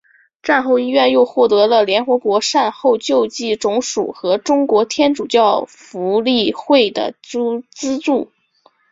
[0.41, 8.31] 战后医院又获得了联合国善后救济总署和中国天主教福利会的资助。